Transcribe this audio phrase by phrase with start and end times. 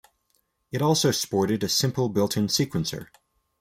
[0.71, 3.09] It also sported a simple built in sequencer.